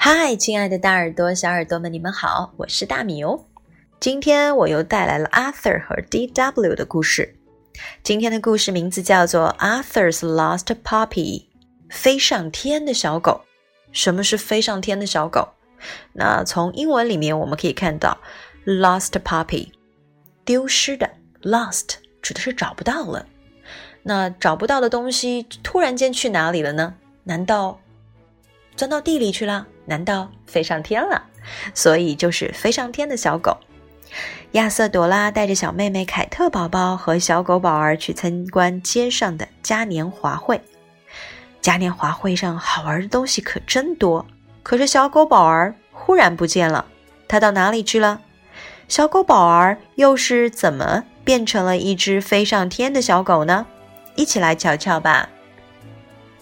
[0.00, 3.44] 嗨，亲爱的大耳朵、小耳朵们，你们好，我是大米哦。
[3.98, 7.34] 今天我又带来了 Arthur 和 D.W 的故事。
[8.04, 11.46] 今天的故事名字叫做 Arthur's Lost Puppy，
[11.90, 13.40] 飞上天的小狗。
[13.90, 15.48] 什么是飞上天的小狗？
[16.12, 18.16] 那从英文里面我们可以看到
[18.64, 19.72] lost puppy，
[20.44, 21.10] 丢失的
[21.42, 23.26] lost 指的是找不到了。
[24.04, 26.94] 那找不到的东西突然间去哪里了呢？
[27.24, 27.80] 难道
[28.76, 29.66] 钻到地里去了？
[29.88, 31.24] 难道飞上天了？
[31.74, 33.56] 所以就是飞上天的小狗。
[34.52, 40.60] 亚瑟朵拉带着小妹妹凯特宝宝和小狗宝儿去参观街上的嘉年华会。
[41.60, 44.24] 嘉年华会上好玩的东西可真多，
[44.62, 46.86] 可是小狗宝儿忽然不见了，
[47.26, 48.20] 它到哪里去了？
[48.88, 53.66] 小狗宝儿又是怎么变成了一只飞上天的小狗呢？
[54.14, 55.28] 一起来瞧瞧吧。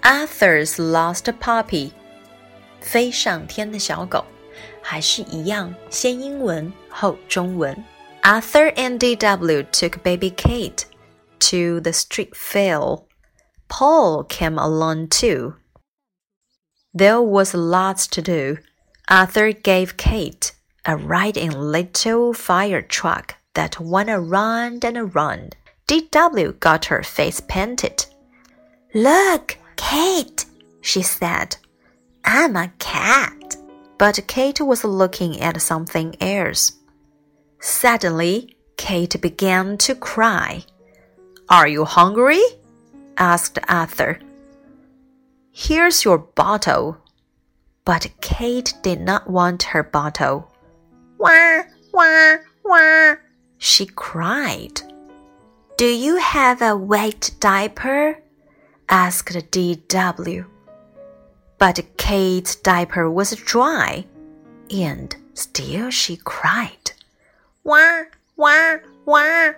[0.00, 1.90] Arthur's lost puppy，
[2.79, 4.25] 飞上天的小狗，
[4.81, 7.75] 还是一样，先英文后中文。
[8.21, 9.63] Arthur and D.W.
[9.71, 10.85] took baby Kate
[11.39, 13.03] to the street fair.
[13.67, 15.55] Paul came along too.
[16.93, 18.57] There was lots to do.
[19.07, 20.53] Arthur gave Kate
[20.85, 25.55] a ride in a little fire truck that went around and around.
[25.87, 26.53] D.W.
[26.59, 28.05] got her face painted.
[28.93, 30.45] Look, Kate,
[30.81, 31.57] she said.
[32.24, 33.56] I'm a cat.
[33.98, 36.72] But Kate was looking at something else.
[37.60, 40.64] Suddenly, Kate began to cry.
[41.48, 42.42] Are you hungry?
[43.18, 44.18] asked Arthur.
[45.52, 46.96] Here's your bottle.
[47.84, 50.50] But Kate did not want her bottle.
[51.18, 51.62] Wah,
[51.92, 53.16] wah, wah,
[53.58, 54.80] she cried.
[55.76, 58.22] Do you have a wet diaper?
[58.88, 60.44] asked D.W.
[61.60, 64.06] But Kate's diaper was dry,
[64.70, 66.92] and still she cried.
[67.62, 68.04] Wah,
[68.34, 69.50] wah, wah.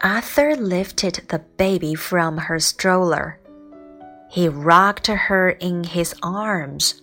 [0.00, 3.40] Arthur lifted the baby from her stroller.
[4.30, 7.02] He rocked her in his arms.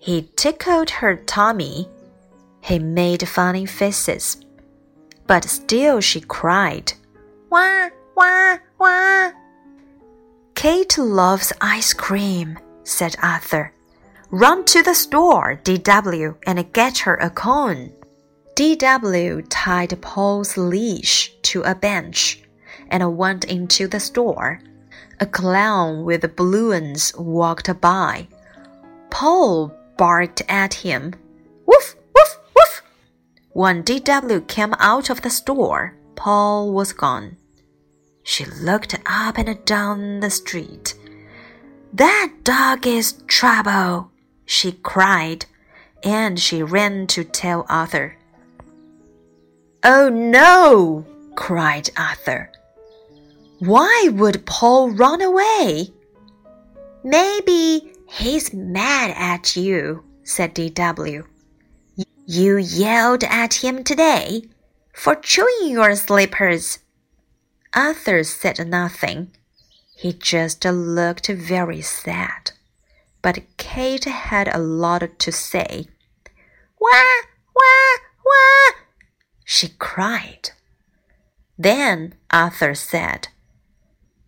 [0.00, 1.88] He tickled her tummy.
[2.60, 4.38] He made funny faces.
[5.28, 6.92] But still she cried,
[7.50, 9.30] Wah, wah, wah.
[10.56, 13.72] Kate loves ice cream, said Arthur.
[14.30, 17.92] Run to the store, D.W., and get her a cone.
[18.54, 19.42] D.W.
[19.42, 22.42] tied Paul's leash to a bench
[22.88, 24.60] and went into the store.
[25.20, 28.28] A clown with balloons walked by.
[29.10, 31.14] Paul barked at him.
[31.66, 32.82] Woof, woof, woof.
[33.50, 34.40] When D.W.
[34.42, 37.36] came out of the store, Paul was gone.
[38.22, 40.94] She looked up and down the street.
[41.92, 44.10] That dog is trouble,
[44.44, 45.46] she cried,
[46.02, 48.16] and she ran to tell Arthur.
[49.82, 51.06] Oh no!
[51.36, 52.50] cried Arthur.
[53.58, 55.88] Why would Paul run away?
[57.04, 61.24] Maybe he's mad at you, said D.W.
[62.26, 64.42] You yelled at him today
[64.92, 66.80] for chewing your slippers.
[67.74, 69.30] Arthur said nothing.
[69.96, 72.52] He just looked very sad.
[73.22, 75.88] But Kate had a lot to say.
[76.78, 77.22] Wah,
[77.54, 78.74] wah, wah!
[79.42, 80.50] she cried.
[81.56, 83.28] Then Arthur said,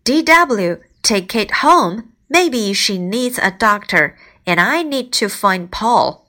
[0.05, 2.13] DW, take Kate home.
[2.27, 6.27] Maybe she needs a doctor, and I need to find Paul.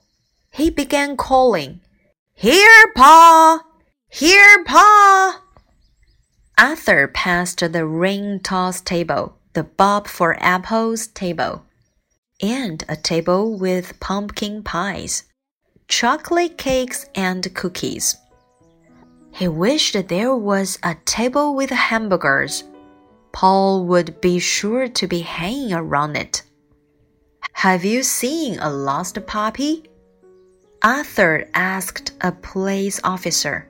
[0.51, 1.81] He began calling,
[2.35, 3.61] Here, Paul!
[4.07, 5.40] Here, Pa!
[6.57, 11.65] Arthur passed the ring toss table, the bob for apples table,
[12.41, 15.23] and a table with pumpkin pies,
[15.87, 18.17] chocolate cakes, and cookies.
[19.31, 22.63] He wished there was a table with hamburgers.
[23.31, 26.43] Paul would be sure to be hanging around it.
[27.53, 29.83] Have you seen a lost puppy?
[30.83, 33.67] Arthur asked a police officer.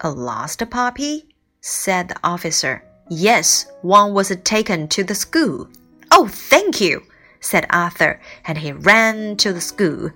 [0.00, 1.28] A lost puppy?
[1.60, 2.82] Said the officer.
[3.10, 5.68] Yes, one was taken to the school.
[6.10, 7.02] Oh, thank you,
[7.40, 10.10] said Arthur, and he ran to the school.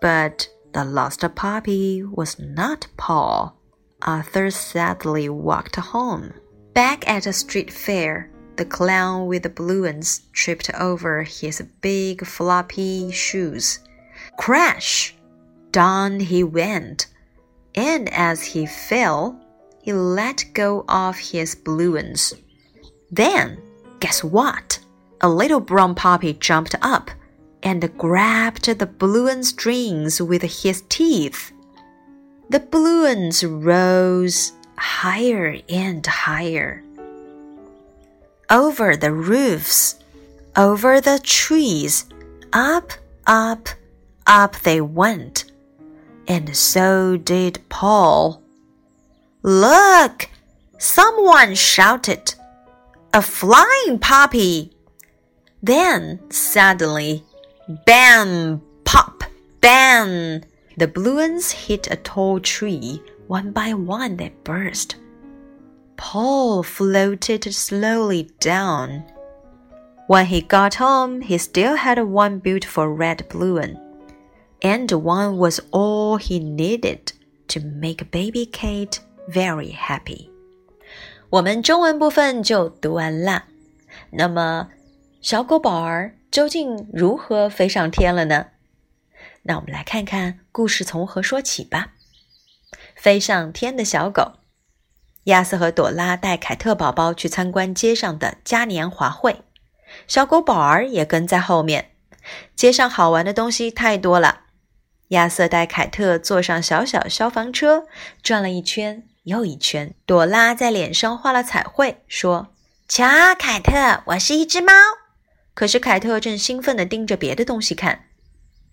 [0.00, 3.56] But the lost puppy was not Paul.
[4.02, 6.34] Arthur sadly walked home.
[6.74, 13.10] Back at the street fair, the clown with the balloons tripped over his big floppy
[13.12, 13.78] shoes.
[14.38, 15.14] Crash!
[15.70, 17.06] Down he went,
[17.74, 19.40] and as he fell,
[19.84, 22.32] he let go of his balloons.
[23.10, 23.60] Then,
[24.00, 24.78] guess what?
[25.20, 27.10] A little brown puppy jumped up,
[27.62, 31.52] and grabbed the balloon strings with his teeth.
[32.48, 36.82] The balloons rose higher and higher.
[38.48, 39.96] Over the roofs,
[40.56, 42.06] over the trees,
[42.54, 42.92] up,
[43.26, 43.68] up,
[44.26, 45.52] up they went.
[46.26, 48.43] And so did Paul.
[49.46, 50.30] Look!
[50.78, 52.34] Someone shouted.
[53.12, 54.72] A flying puppy!
[55.62, 57.22] Then, suddenly,
[57.84, 59.22] bam, pop,
[59.60, 60.40] Bam!
[60.78, 63.02] The balloons hit a tall tree.
[63.26, 64.96] One by one, they burst.
[65.98, 69.04] Paul floated slowly down.
[70.06, 73.78] When he got home, he still had one beautiful red balloon,
[74.62, 77.12] and one was all he needed
[77.48, 80.30] to make baby Kate very happy.
[81.30, 83.46] 我们中文部分就读完啦。
[84.10, 84.68] 那么，
[85.20, 88.46] 小狗宝儿究竟如何飞上天了呢？
[89.42, 91.92] 那我们来看看故事从何说起吧。
[92.96, 94.38] 飞上天的小狗，
[95.24, 99.42] 亚瑟和朵拉带凯特宝宝去参观街上的嘉年华会，
[100.06, 101.90] 小狗宝儿也跟在后面。
[102.56, 104.42] 街上好玩的东西太多了。
[105.08, 107.86] 亚瑟带凯特坐上小小消防车，
[108.22, 109.94] 转了一圈又一圈。
[110.06, 112.48] 朵拉在脸上画了彩绘，说
[112.88, 113.04] ：“瞧，
[113.38, 114.72] 凯特，我是一只猫。”
[115.54, 118.06] 可是凯特正兴奋地盯着别的东西看，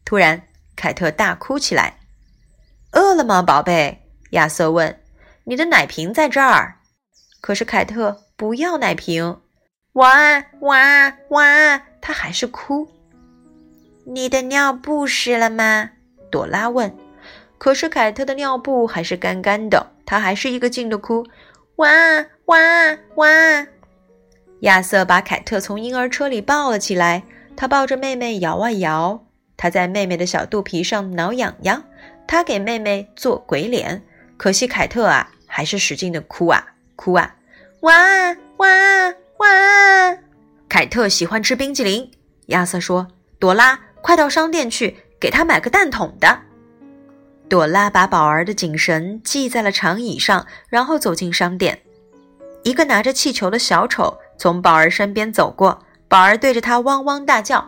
[0.05, 0.47] 突然。
[0.75, 1.99] 凯特大哭起来。
[2.93, 4.01] 饿了吗，宝贝？
[4.31, 4.99] 亚瑟问。
[5.43, 6.79] 你的奶瓶在这儿。
[7.39, 9.41] 可是凯特不要奶瓶。
[9.93, 11.83] 哇哇哇！
[12.01, 12.89] 他还是哭。
[14.05, 15.91] 你的尿布湿了吗？
[16.31, 16.95] 朵拉问。
[17.59, 21.25] 可是凯特的尿布还是干干的，他还是一个劲的哭。
[21.77, 21.89] 哇
[22.45, 22.57] 哇
[23.15, 23.27] 哇！
[24.61, 27.23] 亚瑟把凯特从婴儿车里抱了起来，
[27.55, 29.25] 他抱着妹妹摇啊摇。
[29.57, 31.83] 他在妹妹的小肚皮上挠痒痒，
[32.27, 34.03] 他给妹妹做鬼脸。
[34.37, 36.65] 可惜凯特啊，还是使劲的哭啊
[36.95, 37.35] 哭啊！
[37.81, 37.93] 哇
[38.57, 38.67] 哇
[39.37, 40.17] 哇！
[40.67, 42.11] 凯特喜欢吃冰激凌。
[42.47, 43.07] 亚瑟说
[43.39, 46.39] ：“朵拉，快到商店去，给他买个蛋筒的。”
[47.51, 51.81] 朵拉把宝儿的颈绳系在了长椅上，然后走进商店。
[52.63, 57.67] 一个拿着气球的小丑从宝儿身边走过，宝儿对着他汪汪大叫。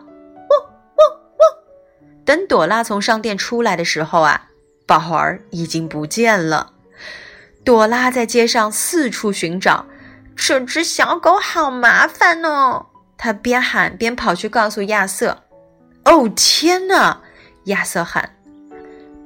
[2.23, 4.47] 等朵拉从商店出来的时候啊，
[4.87, 6.71] 宝儿已经不见了。
[7.65, 9.85] 朵拉在街上四处寻找，
[10.33, 12.85] 这只小狗好麻烦哦。
[13.17, 15.43] 她边喊边跑去告诉亚瑟
[16.05, 17.19] ：“哦，天哪！”
[17.67, 18.37] 亚瑟喊：“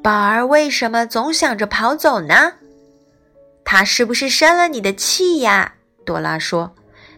[0.02, 2.54] 宝儿为什么总想着跑走呢？
[3.66, 5.74] 他是不是生了你的气呀？”
[6.06, 6.74] 朵拉说：“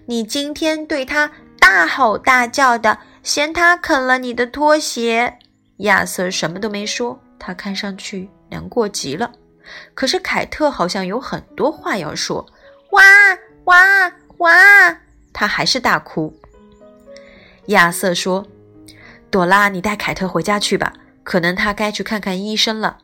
[0.07, 5.37] 你今天对他大吼大叫的，嫌他啃了你的拖鞋。”
[5.79, 9.31] 亚瑟什么都没说，他看上去难过极了。
[9.93, 12.43] 可是凯特好像有很多话要说，
[12.91, 13.03] 哇
[13.65, 14.97] 哇哇！
[15.31, 16.33] 他还是大哭。
[17.67, 18.47] 亚瑟说
[19.29, 20.91] ：“朵拉，你带凯特回家去吧，
[21.29, 22.97] 可能他该去看看医生了。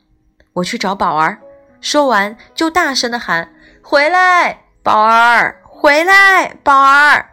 [0.54, 1.38] 我去找宝儿。”
[1.80, 5.62] 说完就大声的喊：“回来，宝儿！
[5.64, 7.30] 回来，宝儿！”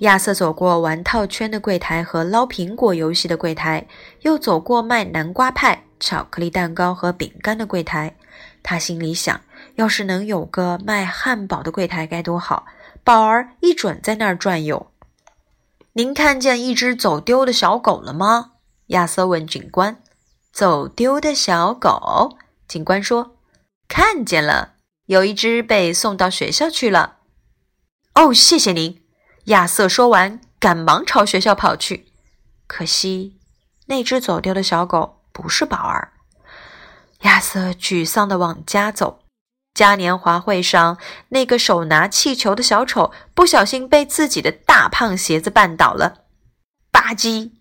[0.00, 3.86] 亚瑟走过玩套圈的柜台和捞苹果游戏的柜台，
[4.20, 8.14] 又走过卖南瓜派、巧克力蛋糕和饼干的柜台。
[8.62, 9.40] 他心里想：
[9.76, 12.66] 要是能有个卖汉堡的柜台该多好！
[13.02, 14.88] 宝儿一准在那儿转悠。
[15.94, 18.50] 您看见一只走丢的小狗了吗？
[18.88, 20.01] 亚瑟问警官。
[20.52, 22.36] 走丢的小狗？
[22.68, 23.36] 警官说
[23.88, 24.74] ：“看见了，
[25.06, 27.16] 有一只被送到学校去了。”
[28.14, 29.02] 哦，谢谢您。
[29.44, 32.12] 亚瑟说完，赶忙朝学校跑去。
[32.66, 33.38] 可惜，
[33.86, 36.12] 那只走丢的小狗不是宝儿。
[37.20, 39.20] 亚瑟沮丧地往家走。
[39.74, 40.98] 嘉年华会上，
[41.30, 46.24] 那个手拿气球的小丑不小心被自己的大胖鞋子绊倒了，
[46.90, 47.52] 吧唧，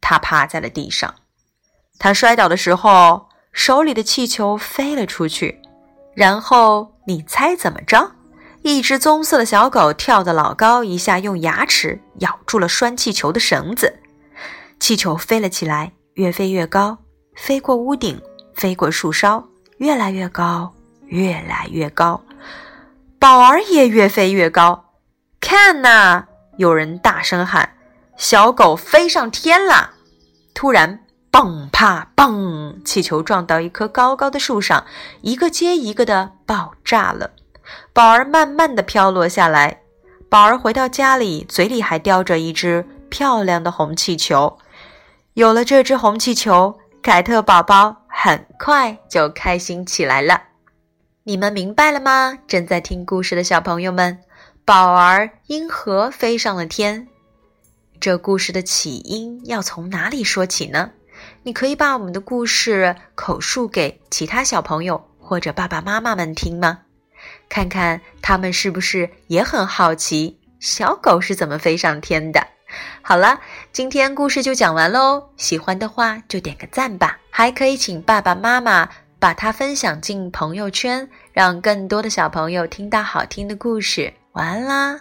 [0.00, 1.16] 他趴在了地上。
[1.98, 5.60] 他摔倒的时候，手里的气球飞了出去。
[6.14, 8.12] 然后，你猜怎么着？
[8.62, 14.00] 一只棕色的小狗跳得老高，一下用牙齿咬住了拴气球的绳子，
[14.80, 16.98] 气球飞了起来，越飞越高，
[17.36, 18.20] 飞过屋顶，
[18.54, 19.46] 飞过树梢，
[19.78, 20.74] 越来越高，
[21.06, 22.20] 越来越高。
[23.18, 24.84] 宝儿也越飞越高。
[25.40, 26.24] 看呐！
[26.56, 27.74] 有人大声喊
[28.16, 29.92] ：“小狗飞上天了！”
[30.54, 31.04] 突然，
[31.36, 34.86] 嘣啪嘣，气球撞到一棵高高的树上，
[35.20, 37.32] 一个接一个的爆炸了。
[37.92, 39.82] 宝儿慢慢的飘落下来。
[40.30, 44.56] 宝儿回到家里，嘴里还叼着一只漂亮的红气球。
[45.34, 50.40] 有了这只红气球，凯特宝宝很快就开心起来了。
[51.24, 52.38] 你们明白了吗？
[52.48, 54.20] 正在听故事的小朋友们，
[54.64, 57.08] 宝儿因何飞上了天？
[58.00, 60.92] 这故事的起因要从哪里说起呢？
[61.46, 66.80] 你可以把我们的故事口述给其他小朋友或者爸爸妈妈们听吗？
[67.48, 72.44] 看看他们是不是也很好奇小狗是怎么飞上天的。
[73.00, 73.38] 好了，
[73.70, 75.28] 今天故事就讲完喽。
[75.36, 78.88] 喜欢的话就点个赞吧，还可以请爸爸妈妈
[79.20, 84.12] 把它分享进朋友圈，让更多的小朋友听到好听的故事。
[84.32, 85.00] 晚安啦！